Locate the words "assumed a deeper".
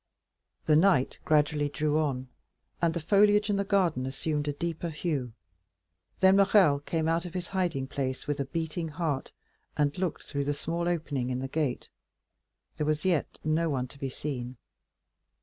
4.07-4.89